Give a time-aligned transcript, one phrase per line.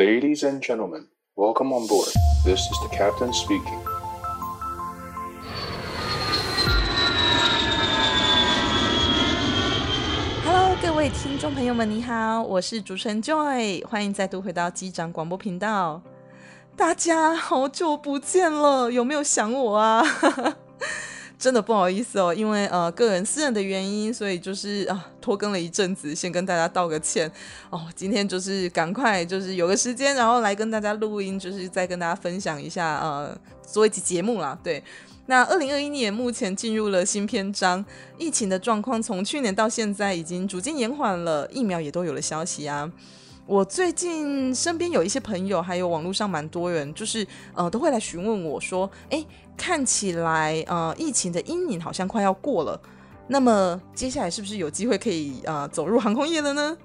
[0.00, 2.08] Ladies and gentlemen, welcome on board.
[2.42, 3.78] This is the captain speaking.
[10.42, 16.00] Hello，各位听众朋友们，你好，我是主持人 Joy，欢迎再度回到机长广播频道。
[16.74, 20.02] 大家好久不见了，有没有想我啊？
[21.40, 27.32] 真的不好意思哦，因为呃个人私人的原因，所以就是啊拖更了一阵子，先跟大家道个歉
[27.70, 27.80] 哦。
[27.96, 33.34] 今天就是赶快就是有个时间，然后来跟大家录音，就是再跟大家分享一下呃
[33.66, 34.56] 做一集节目啦。
[34.62, 34.84] 对，
[35.24, 37.82] 那二零二一年目前进入了新篇章，
[38.18, 42.92] 疫情的状况从去年到现在已经逐渐延缓了，疫苗也都有了消息啊。
[43.50, 52.80] 我最近身边有一些朋友，还有网络上蛮多人，就是呃都会来询问我说，诶，看起来呃疫情的阴影好像快要过了，
[53.26, 56.78] 那么接下来是不是有机会可以呃走入航空业了呢？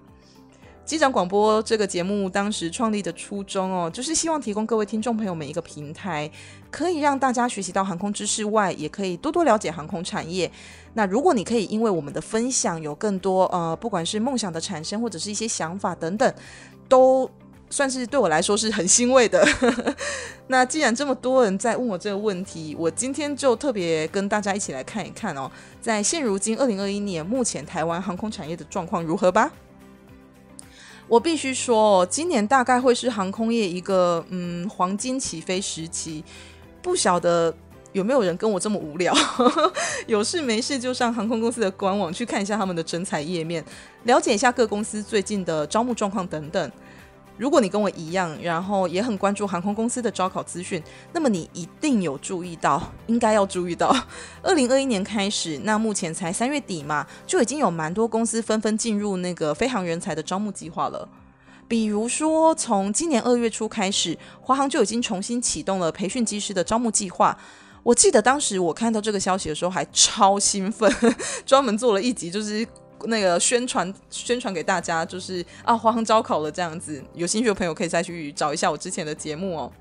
[0.86, 6.30] 机长广播这个节目当时创立的初衷哦，就是希望提供各位听众朋友们一个平台，
[6.70, 10.50] 可以让大家学习到航空知识外，也可以多多了解航空产业。
[10.94, 16.32] 那如果你可以因为我们的分享有更多呃，不管是梦想的产生或者是一些想法等等，
[16.88, 17.28] 都
[17.72, 19.44] 算是对我来说是很欣慰的。
[20.48, 25.50] 那既然这么多人在问我这个问题，我今天就特别跟大家一起来看一看哦，
[25.82, 29.52] 在现如今二零二一年，目前台湾航空产业的状况如何吧。
[31.08, 36.24] 我必须说，今年大概会是航空业一个嗯黄金起飞时期。
[36.82, 37.56] 不晓得
[37.94, 39.12] 有没有人跟我这么无聊，
[40.06, 43.64] 有事没事就上航空公司的官网去看一下他们的征才页面，
[44.04, 46.72] 了解一下各公司最近的招募状况等等。
[47.38, 53.94] 如果你跟我一样，然后也很关注航空公司的招考资讯，那么你一定有注意到，应该要注意到，
[54.42, 61.08] 二零二一年开始，那目前才三月底嘛，就已经有蛮多公司纷纷进入那个飞航人才的招募计划了。
[61.68, 67.38] 比如说，从今年二月初开始，华航就已经重新启动了培训机师的招募计划。
[67.84, 70.90] 我记得当时我看到这个消息的时候，还超兴奋，
[71.46, 72.66] 专门做了一集，就是。
[73.04, 79.72] 那个宣传宣传给大家，就是啊，华航招考了这样子，有兴趣的朋友可以再去找一下我之前的节目哦。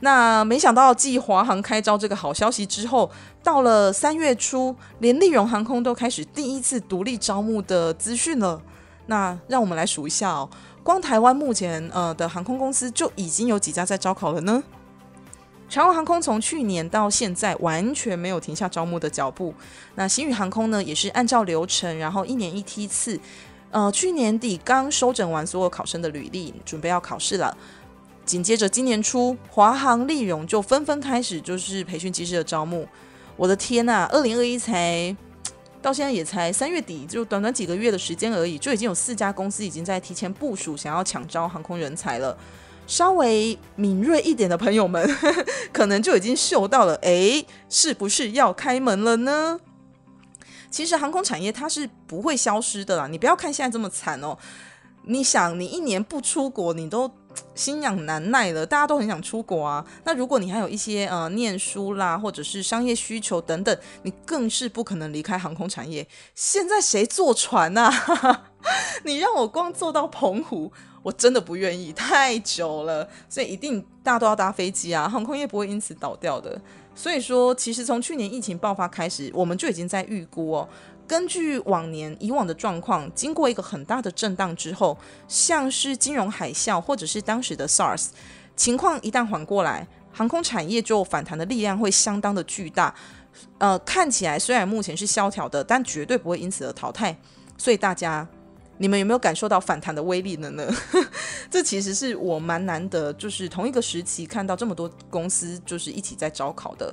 [0.00, 3.10] 那没想到继华航开招这个好消息之后，
[3.42, 8.60] 到了三月初，连立荣航空都开始第一次独立招募的资讯了。
[9.06, 10.48] 那让我们来数一下哦，
[10.82, 14.62] 光台湾目前呃的航空公司就已经有几家在招考了呢？
[15.74, 19.52] 长荣航空从去年到现在完全没有停下招募的脚步。
[19.96, 23.18] 那新宇航空呢，也是按照流程，然后一年一梯次。
[23.72, 27.56] 呃，去年底刚收整完所有考生的履历，准备要考试了。
[28.24, 32.86] 紧接着今年初，华航、立荣就纷纷开始就是培训机师的招募。
[33.34, 35.16] 我的天呐，二零二一才
[35.82, 42.38] 到现在也才三月底，就短短几个月的时间而已，就已经有四家公司已经在提前部署，想要抢招航空人才了。
[42.86, 45.08] 稍微敏锐一点的朋友们，
[45.72, 49.60] 可能就已经嗅到了，诶，是不是要开门了呢？
[50.70, 54.36] 其实航空产业它是不会消失的啦，你不要看现在这么惨哦。
[55.06, 57.10] 你想，你一年不出国，你都
[57.54, 59.84] 心痒难耐了，大家都很想出国啊。
[60.04, 66.08] 那如果你还有一些呃念书啦，或者是商业需求等等，你更是不可能离开航空产业。
[66.34, 68.44] 现在谁坐船啊？
[69.04, 70.72] 你让我光坐到澎湖。
[71.04, 76.58] 我真的不愿意， 太久了，所以一定大家都要搭飞机啊，航空业不会因此倒掉的。
[76.94, 80.68] 所以说，其实从去年疫情爆发开始，我们就已经在预估哦。
[81.06, 84.96] 根据往年以往的状况，经过一个很大的震荡之后，
[85.28, 88.06] 像是金融海啸或者是当时的 SARS
[88.56, 92.94] 情况一旦缓过来，航空产业就反弹的力量会相当的巨大。
[93.58, 97.14] 呃，看起来虽然目前是萧条的，但绝对不会因此而淘汰。
[97.58, 98.26] 所以大家。
[98.78, 100.68] 你们有没有感受到反弹的威力了呢？
[101.50, 106.92] 这其实是我蛮难得，就是同一个时期看到这么多公司就是一起在招考的。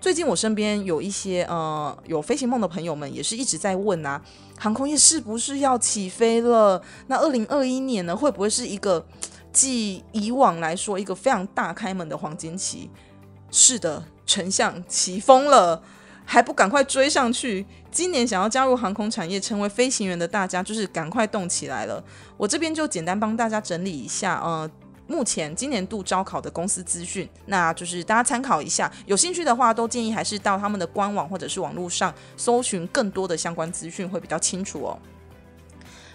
[0.00, 4.20] 最近我身边有一些呃有飞行梦的朋友们，也是一直在问啊，
[4.58, 6.82] 航空业是不是要起飞了？
[7.06, 9.06] 那二零二一年呢，会不会是一个
[9.52, 12.90] 继以往来说一个非常大开门的黄金期？
[13.50, 15.82] 是的，丞相起风了。
[16.30, 17.66] 还不赶快追上去！
[17.90, 22.00] 今年想要加入航空产业、成为飞行员的大家，就是赶快动起来了。
[22.36, 24.70] 我这边就简单帮大家整理一下，呃，
[25.08, 28.88] 目前今年度招考的公司资讯，那就是大家参考一下。
[29.06, 34.96] 有兴趣的话，都建议还是到他们的官网或者是网络上搜寻更多的相关资讯会比较清楚哦。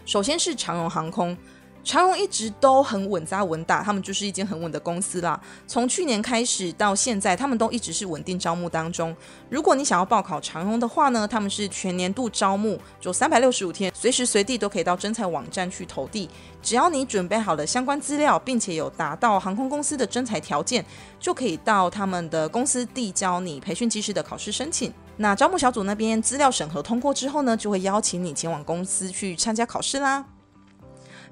[0.05, 1.37] 首先是长荣航空，
[1.85, 5.39] 长荣一直都很稳扎稳打，他们就是一间很稳的公司啦。
[5.67, 9.15] 从去年开始到现在，他们都一直是稳定招募当中。
[9.51, 16.27] 如果你想要报考长荣的话呢，他们是全年度招募，就三百六十五天，随时随地都可以到征才网站去投递。
[16.59, 20.83] 只要你准备好了相关资料，并且有达到航空公司的征才条件，
[21.19, 24.91] 就可以到他们的公司递交你培训机师的考试申请。
[25.17, 30.25] 那招募小组那边资料审核通过之后呢，就会邀请你前往公司去参加考试啦。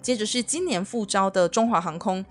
[0.03, 2.23] 接着是今年复招的中华航空，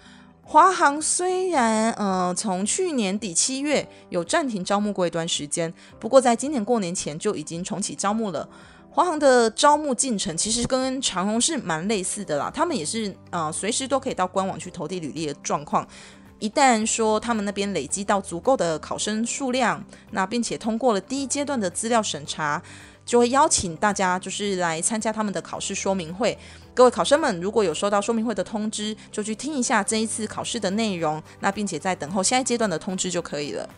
[0.43, 8.47] 华航虽然呃从去年底七月有暂停招募过一段时间，不过在今年过年前就已经重启招募了。
[8.91, 15.89] 华航的招募进程其实跟长荣是蛮类似的啦，他们也是呃随时都可以到官网去投递履历的状况。
[16.39, 22.63] 一旦说他们那边累积到足够的考生数量，那并且通过了第一阶段的资料审查。
[23.05, 26.37] 就会邀请大家，就是来参加他们的考试说明会。
[26.75, 33.69] 各位考生们，如果有收到说明会的通知，就去听一下这一次考试的内容，那并且在等候下一阶段的通知就可以了。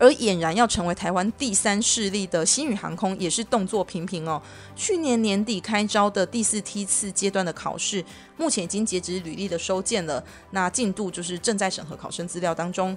[0.00, 4.40] 而俨然要成为台湾第三势力的星宇航空，也是动作频频哦。
[4.76, 8.04] 去年年底开招的第四梯次阶段的考试，
[8.36, 10.22] 目前已经截止履历的收件了，
[10.52, 12.96] 那进度就是正在审核考生资料当中。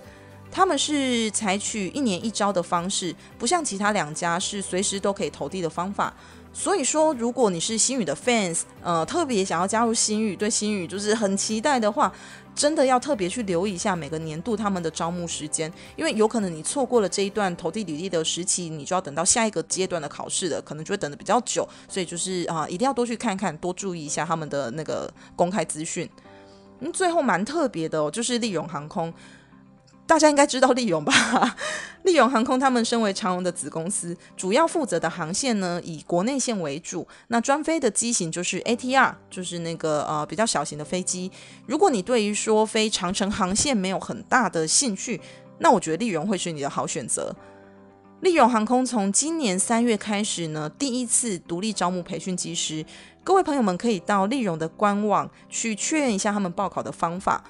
[0.52, 6.14] 他们是采取一年一招的方式，不像其他两家是随时都可以投递的方法。
[6.54, 12.12] 所以说，如果你是新宇的 fans，呃，特别想要加入新宇，对新宇就是很期待的话，
[12.54, 21.66] 真的要特别去留意一下每个年度他们的招募时间，因为有可能你错过了这一段投递履历的时期，你就要等到下一个阶段的考试了，可能就会等得比较久。
[21.88, 26.10] 所以就是啊、一定要多去看看，多注意一下他们的那个公开资讯。
[26.82, 29.14] 嗯，最后蛮特别的哦，就是利荣航空。
[30.12, 31.56] 大家应该知道立荣吧？
[32.04, 37.08] 立荣航空他们身为长荣的子公司，主要负责的航线呢，以国内线为主。
[37.30, 41.32] 那专飞的机型就是 ATR，就是那个呃比较小型的飞机。
[41.66, 45.22] 如果你对于说飞长城航线没有很大的兴趣，
[45.60, 47.34] 那我觉得立荣会是你的好选择。
[48.20, 52.86] 立荣航空从今年三月开始呢，第一次独立招募培训机师。
[53.24, 57.42] 各位朋友们可以到立荣的官网去确认一下他们报考的方法。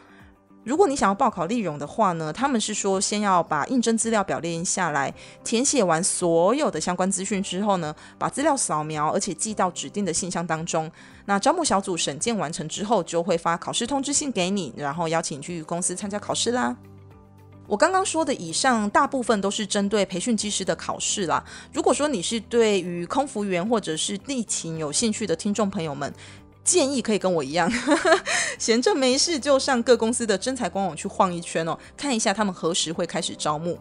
[0.64, 5.12] 如果你想要报考丽荣的话呢，他们是说先要把应征资料表列印下来，
[5.44, 10.92] 填写完所有的相关资讯之后呢，把资料扫描，而且寄到指定的信箱当中。
[11.26, 16.76] 那招募小组审件完成之后，就会发考试通知信给你，然后邀请你去公司参加考试啦。
[17.68, 21.42] 我刚刚说的以上大部分都是针对培训机师的考试啦。
[21.72, 26.14] 如果说你是对于空服员或者是地勤有兴趣的听众朋友们，
[26.72, 27.70] 建议可以跟我一样，
[28.58, 33.78] 闲着没事就上各公司的真才官网去晃一圈哦，看一下他们何时会开始招募。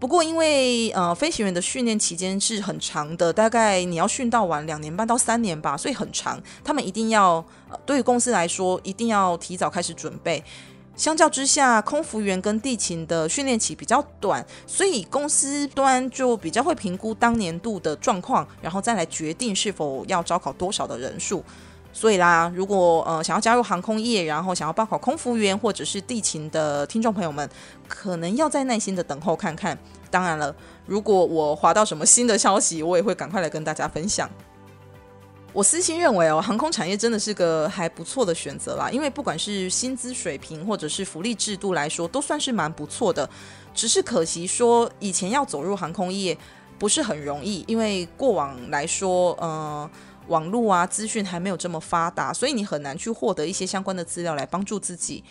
[0.00, 6.42] 不过因为呃飞行员的训练期间是很长的，大概你要训到完两年半到三年吧，所以很长。
[6.64, 7.44] 他们一定要，
[7.86, 10.42] 对于公司来说，一定要提早开始准备。
[10.96, 21.44] 相较之下，空服员跟地勤的训练期比较短，所以公司端就比较会评估当年度的状况，然后再来决定是否要招考多少的人数。
[21.92, 27.48] 所以啦，如果呃想要加入航空业，然后想要报考空服员或者是地勤的听众朋友们，
[27.88, 29.76] 可能要再耐心的等候看看。
[30.10, 30.54] 当然了，
[30.86, 34.30] 如果我滑到什么新的消息，我也会赶快来跟大家分享。
[35.52, 43.28] 我私心认为哦，航空产业真的是个还不错的选择啦，因为不管是薪资水平或者是福利制度来说，都算是蛮不错的。
[43.74, 46.36] 只是可惜说，以前要走入航空业
[46.78, 49.90] 不是很容易，因为过往来说，呃。
[50.28, 55.24] 网络啊，资讯还没有这么发达，所以你很难去获得一些相关的资料来帮助自己。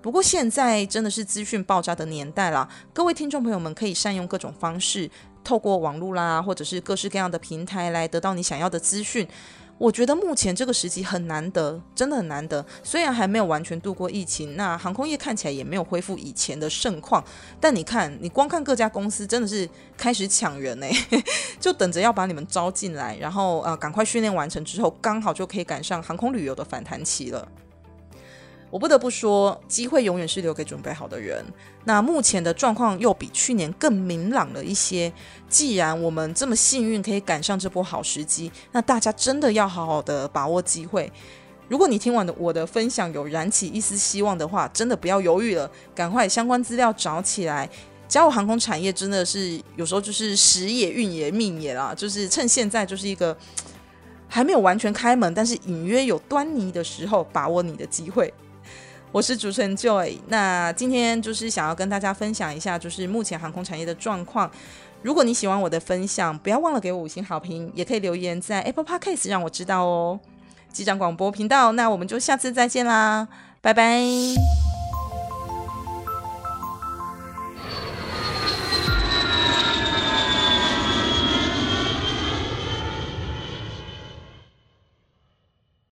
[0.00, 5.10] 不过现在真的是资讯爆炸的年代啦，各位听众朋友们可以善用各种方式，
[5.42, 9.26] 透过网络啦，或者是各式各样的平台来得到你想要的资讯。
[9.78, 12.64] 我觉得目前这个时机很难得，真的很难得。
[12.82, 17.22] 虽然还没有完全度过疫情，那航空业看起来也没有恢复以前的盛况，
[17.60, 20.86] 但你看，你光看各家公司真的是开始抢人呢，
[21.60, 27.46] 就等着要把你们招进来，然后呃，赶快训练完成之后，刚好就可以赶上航空旅游的反弹期了。
[28.70, 31.44] 我不得不说，机会永远是留给准备好的人。
[31.84, 35.10] 那目前的状况又比去年更明朗了一些。
[35.48, 41.10] 既然我们这么幸运可以赶上这波好时机，那大家真的要好好的把握机会。
[41.68, 47.68] 如果你听完的我的分享有燃起一丝希望的话，真的不要犹豫了，赶快相关资料找起来。
[48.08, 53.36] 加入航空产业真的是有时候就是时也运也命也啦，就是趁现在就是一个
[54.28, 58.32] 还没有完全开门，但是隐约有端倪的时候，把握你的机会。
[59.16, 64.50] 我是主持人 Joy，那今天就是想要跟大家分享一下，就是目前航空产业的状况。
[65.00, 70.20] 如果你喜欢我的分享，不要忘了给我五星好评，也可以留言在 Apple Podcast 让我知道哦。
[70.70, 71.72] 机长广播频道。
[71.72, 73.26] 那我们就下次再见啦，
[73.62, 74.02] 拜拜。